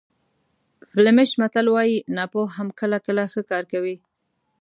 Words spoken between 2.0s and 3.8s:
ناپوه هم کله کله ښه کار